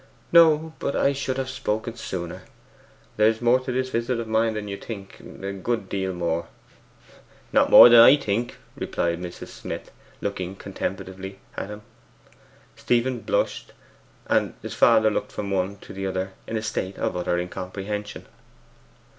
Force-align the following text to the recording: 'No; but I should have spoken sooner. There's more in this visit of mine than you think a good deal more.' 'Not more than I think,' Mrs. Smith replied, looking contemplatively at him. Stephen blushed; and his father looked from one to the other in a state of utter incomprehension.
'No; 0.31 0.73
but 0.79 0.95
I 0.95 1.13
should 1.13 1.37
have 1.37 1.47
spoken 1.47 1.95
sooner. 1.95 2.41
There's 3.17 3.39
more 3.39 3.61
in 3.67 3.75
this 3.75 3.89
visit 3.91 4.19
of 4.19 4.27
mine 4.27 4.55
than 4.55 4.67
you 4.67 4.75
think 4.75 5.19
a 5.19 5.53
good 5.53 5.89
deal 5.89 6.11
more.' 6.11 6.47
'Not 7.53 7.69
more 7.69 7.87
than 7.87 7.99
I 7.99 8.15
think,' 8.17 8.57
Mrs. 8.79 9.49
Smith 9.49 9.91
replied, 9.91 9.93
looking 10.21 10.55
contemplatively 10.55 11.37
at 11.55 11.69
him. 11.69 11.83
Stephen 12.75 13.19
blushed; 13.19 13.73
and 14.25 14.55
his 14.63 14.73
father 14.73 15.11
looked 15.11 15.31
from 15.31 15.51
one 15.51 15.77
to 15.81 15.93
the 15.93 16.07
other 16.07 16.33
in 16.47 16.57
a 16.57 16.63
state 16.63 16.97
of 16.97 17.15
utter 17.15 17.37
incomprehension. 17.37 18.25